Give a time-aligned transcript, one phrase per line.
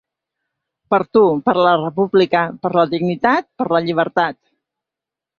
[0.93, 4.39] Per tu, per la república, per la dignitat, per la llibertat.